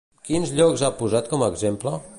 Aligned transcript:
Quins 0.29 0.53
llocs 0.61 0.85
ha 0.87 0.91
posat 1.03 1.31
com 1.35 1.45
a 1.49 1.55
exemple? 1.55 1.99